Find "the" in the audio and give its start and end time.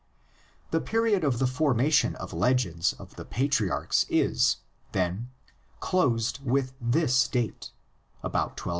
0.71-0.81, 1.37-1.45, 3.17-3.23